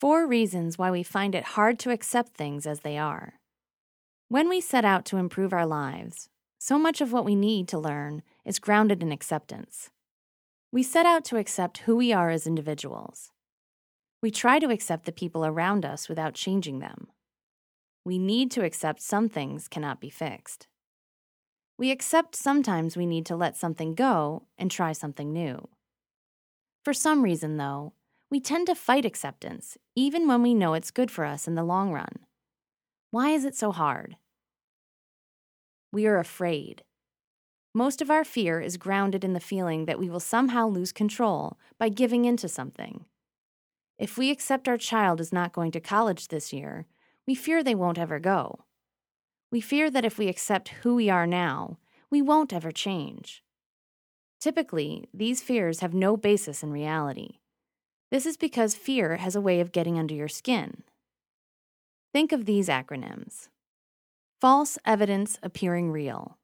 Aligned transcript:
Four 0.00 0.28
reasons 0.28 0.78
why 0.78 0.92
we 0.92 1.02
find 1.02 1.34
it 1.34 1.42
hard 1.42 1.80
to 1.80 1.90
accept 1.90 2.36
things 2.36 2.68
as 2.68 2.80
they 2.80 2.96
are. 2.96 3.40
When 4.28 4.48
we 4.48 4.60
set 4.60 4.84
out 4.84 5.04
to 5.06 5.16
improve 5.16 5.52
our 5.52 5.66
lives, 5.66 6.28
so 6.60 6.78
much 6.78 7.00
of 7.00 7.12
what 7.12 7.24
we 7.24 7.34
need 7.34 7.66
to 7.68 7.78
learn 7.80 8.22
is 8.44 8.60
grounded 8.60 9.02
in 9.02 9.10
acceptance. 9.10 9.90
We 10.70 10.84
set 10.84 11.04
out 11.04 11.24
to 11.26 11.36
accept 11.36 11.78
who 11.78 11.96
we 11.96 12.12
are 12.12 12.30
as 12.30 12.46
individuals. 12.46 13.32
We 14.22 14.30
try 14.30 14.60
to 14.60 14.70
accept 14.70 15.04
the 15.04 15.12
people 15.12 15.44
around 15.44 15.84
us 15.84 16.08
without 16.08 16.34
changing 16.34 16.78
them. 16.78 17.08
We 18.04 18.20
need 18.20 18.52
to 18.52 18.64
accept 18.64 19.02
some 19.02 19.28
things 19.28 19.66
cannot 19.66 20.00
be 20.00 20.10
fixed. 20.10 20.68
We 21.76 21.90
accept 21.90 22.36
sometimes 22.36 22.96
we 22.96 23.06
need 23.06 23.26
to 23.26 23.36
let 23.36 23.56
something 23.56 23.94
go 23.94 24.46
and 24.56 24.70
try 24.70 24.92
something 24.92 25.32
new. 25.32 25.68
For 26.84 26.92
some 26.92 27.22
reason, 27.22 27.56
though, 27.56 27.94
we 28.30 28.40
tend 28.40 28.66
to 28.66 28.74
fight 28.74 29.04
acceptance, 29.04 29.78
even 29.96 30.28
when 30.28 30.42
we 30.42 30.54
know 30.54 30.74
it's 30.74 30.90
good 30.90 31.10
for 31.10 31.24
us 31.24 31.48
in 31.48 31.54
the 31.54 31.62
long 31.62 31.92
run. 31.92 32.26
Why 33.10 33.30
is 33.30 33.44
it 33.44 33.54
so 33.54 33.72
hard? 33.72 34.16
We 35.92 36.06
are 36.06 36.18
afraid. 36.18 36.82
Most 37.74 38.02
of 38.02 38.10
our 38.10 38.24
fear 38.24 38.60
is 38.60 38.76
grounded 38.76 39.24
in 39.24 39.32
the 39.32 39.40
feeling 39.40 39.86
that 39.86 39.98
we 39.98 40.10
will 40.10 40.20
somehow 40.20 40.68
lose 40.68 40.92
control 40.92 41.58
by 41.78 41.88
giving 41.88 42.24
in 42.26 42.36
to 42.38 42.48
something. 42.48 43.06
If 43.98 44.18
we 44.18 44.30
accept 44.30 44.68
our 44.68 44.76
child 44.76 45.20
is 45.20 45.32
not 45.32 45.52
going 45.52 45.70
to 45.72 45.80
college 45.80 46.28
this 46.28 46.52
year, 46.52 46.86
we 47.26 47.34
fear 47.34 47.62
they 47.62 47.74
won't 47.74 47.98
ever 47.98 48.18
go. 48.18 48.64
We 49.50 49.60
fear 49.60 49.90
that 49.90 50.04
if 50.04 50.18
we 50.18 50.28
accept 50.28 50.68
who 50.68 50.94
we 50.94 51.08
are 51.08 51.26
now, 51.26 51.78
we 52.10 52.20
won't 52.20 52.52
ever 52.52 52.70
change. 52.70 53.42
Typically, 54.40 55.08
these 55.12 55.42
fears 55.42 55.80
have 55.80 55.94
no 55.94 56.16
basis 56.16 56.62
in 56.62 56.70
reality. 56.70 57.38
This 58.10 58.26
is 58.26 58.36
because 58.36 58.74
fear 58.74 59.16
has 59.16 59.36
a 59.36 59.40
way 59.40 59.60
of 59.60 59.72
getting 59.72 59.98
under 59.98 60.14
your 60.14 60.28
skin. 60.28 60.82
Think 62.12 62.32
of 62.32 62.46
these 62.46 62.68
acronyms 62.68 63.48
False 64.40 64.78
evidence 64.84 65.38
appearing 65.42 65.90
real, 65.90 66.38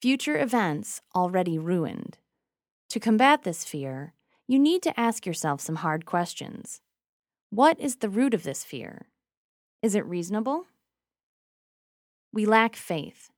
Future 0.00 0.38
events 0.38 1.02
already 1.12 1.58
ruined. 1.58 2.18
To 2.90 3.00
combat 3.00 3.42
this 3.42 3.64
fear, 3.64 4.14
you 4.46 4.56
need 4.56 4.80
to 4.82 4.98
ask 4.98 5.26
yourself 5.26 5.60
some 5.60 5.76
hard 5.76 6.06
questions. 6.06 6.80
What 7.50 7.80
is 7.80 7.96
the 7.96 8.08
root 8.08 8.32
of 8.32 8.44
this 8.44 8.62
fear? 8.62 9.08
Is 9.82 9.96
it 9.96 10.06
reasonable? 10.06 10.66
We 12.32 12.46
lack 12.46 12.76
faith. 12.76 13.30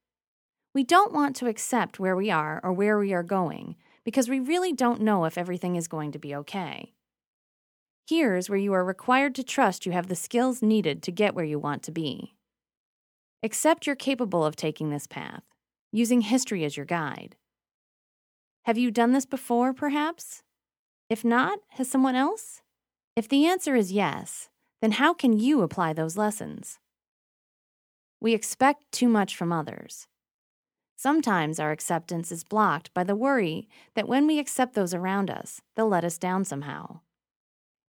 We 0.75 0.85
don't 0.85 1.15
want 1.15 1.35
to 1.37 1.47
accept 1.47 1.99
where 1.99 2.15
we 2.15 2.31
are 2.31 2.61
or 2.63 2.75
where 2.75 2.99
we 2.99 3.15
are 3.15 3.23
going 3.23 3.77
because 4.11 4.29
we 4.29 4.41
really 4.41 4.73
don't 4.73 5.01
know 5.01 5.25
if 5.25 5.39
everything 5.39 5.77
is 5.77 5.87
going 5.87 6.11
to 6.11 6.19
be 6.19 6.35
okay. 6.35 6.93
Here's 8.09 8.51
where 8.51 8.59
you 8.59 8.73
are 8.73 8.85
required 8.85 9.37
to 9.37 9.45
trust 9.45 9.87
you 9.87 9.93
have 9.93 10.09
the 10.09 10.17
skills 10.17 10.63
needed 10.63 11.01
to 11.05 11.13
get 11.13 11.33
where 11.33 11.45
you 11.45 11.61
want 11.61 11.85
to 11.85 11.93
be. 11.93 12.35
Accept 13.45 13.87
you're 13.87 13.95
capable 13.95 14.45
of 14.45 14.57
taking 14.57 14.91
this 14.91 15.07
path, 15.07 15.45
using 15.93 16.23
history 16.23 16.65
as 16.65 16.77
your 16.77 16.87
guide. 16.87 17.37
Have 18.65 18.77
you 18.77 18.91
done 18.91 19.13
this 19.13 19.27
before, 19.27 19.73
perhaps? 19.73 20.43
If 21.09 21.25
not, 21.25 21.61
has 21.75 21.89
someone 21.89 22.17
else? 22.17 22.63
If 23.15 23.29
the 23.29 23.47
answer 23.47 23.77
is 23.77 23.93
yes, 23.93 24.49
then 24.83 24.91
how 24.91 25.15
can 25.15 25.39
you 25.39 25.63
apply 25.63 25.93
those 25.93 26.17
lessons? 26.17 26.81
We 28.21 28.35
expect 28.35 28.91
too 28.91 29.09
much 29.09 29.37
from 29.37 29.53
others. 29.53 30.09
Sometimes 31.03 31.59
our 31.59 31.73
acceptance 31.73 32.31
is 32.31 32.45
blocked 32.45 32.93
by 32.93 33.05
the 33.05 33.17
worry 33.17 33.67
that 33.95 34.07
when 34.07 34.27
we 34.27 34.39
accept 34.39 34.75
those 34.75 34.93
around 34.93 35.31
us, 35.31 35.63
they'll 35.75 35.89
let 35.89 36.05
us 36.05 36.19
down 36.19 36.45
somehow. 36.45 37.01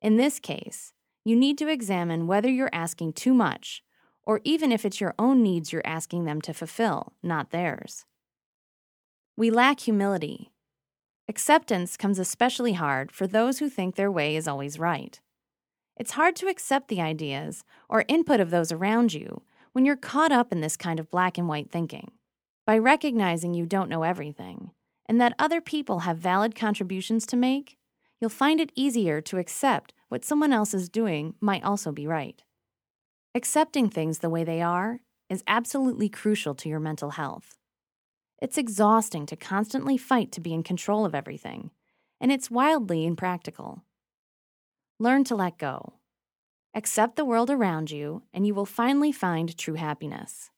In 0.01 0.15
this 0.15 0.39
case, 0.39 0.93
you 1.25 1.35
need 1.35 1.57
to 1.57 1.67
examine 1.67 2.25
whether 2.25 2.49
you're 2.49 2.69
asking 2.71 3.11
too 3.11 3.33
much, 3.33 3.83
or 4.23 4.39
even 4.45 4.71
if 4.71 4.85
it's 4.85 5.01
your 5.01 5.13
own 5.19 5.43
needs 5.43 5.73
you're 5.73 5.85
asking 5.85 6.23
them 6.23 6.39
to 6.39 6.53
fulfill, 6.53 7.11
not 7.21 7.49
theirs. 7.49 8.05
We 9.35 9.51
lack 9.51 9.81
humility. 9.81 10.53
Acceptance 11.27 11.97
comes 11.97 12.17
especially 12.17 12.71
hard 12.71 13.11
for 13.11 13.27
those 13.27 13.59
who 13.59 13.67
think 13.67 13.95
their 13.95 14.09
way 14.09 14.37
is 14.37 14.47
always 14.47 14.79
right. 14.79 15.19
It's 15.97 16.11
hard 16.11 16.37
to 16.37 16.47
accept 16.47 16.87
the 16.87 17.01
ideas 17.01 17.65
or 17.89 18.05
input 18.07 18.39
of 18.39 18.51
those 18.51 18.71
around 18.71 19.13
you 19.13 19.41
when 19.73 19.83
you're 19.83 19.97
caught 19.97 20.31
up 20.31 20.53
in 20.53 20.61
this 20.61 20.77
kind 20.77 20.97
of 20.97 21.11
black 21.11 21.37
and 21.37 21.49
white 21.49 21.69
thinking. 21.69 22.11
By 22.65 22.77
recognizing 22.77 23.53
you 23.53 23.65
don't 23.65 23.89
know 23.89 24.03
everything 24.03 24.71
and 25.07 25.19
that 25.19 25.35
other 25.39 25.61
people 25.61 25.99
have 25.99 26.17
valid 26.17 26.55
contributions 26.55 27.25
to 27.27 27.35
make, 27.35 27.77
you'll 28.19 28.29
find 28.29 28.59
it 28.59 28.71
easier 28.75 29.19
to 29.21 29.37
accept 29.39 29.93
what 30.09 30.23
someone 30.23 30.53
else 30.53 30.73
is 30.73 30.89
doing 30.89 31.33
might 31.41 31.63
also 31.63 31.91
be 31.91 32.05
right. 32.05 32.43
Accepting 33.33 33.89
things 33.89 34.19
the 34.19 34.29
way 34.29 34.43
they 34.43 34.61
are 34.61 34.99
is 35.29 35.43
absolutely 35.47 36.09
crucial 36.09 36.53
to 36.53 36.69
your 36.69 36.79
mental 36.79 37.11
health. 37.11 37.57
It's 38.41 38.57
exhausting 38.57 39.25
to 39.27 39.35
constantly 39.35 39.97
fight 39.97 40.31
to 40.33 40.41
be 40.41 40.53
in 40.53 40.63
control 40.63 41.05
of 41.05 41.15
everything, 41.15 41.71
and 42.19 42.31
it's 42.31 42.51
wildly 42.51 43.05
impractical. 43.05 43.83
Learn 44.99 45.23
to 45.25 45.35
let 45.35 45.57
go. 45.57 45.93
Accept 46.75 47.15
the 47.15 47.25
world 47.25 47.49
around 47.49 47.89
you, 47.91 48.23
and 48.33 48.45
you 48.45 48.53
will 48.53 48.65
finally 48.65 49.11
find 49.11 49.57
true 49.57 49.75
happiness. 49.75 50.51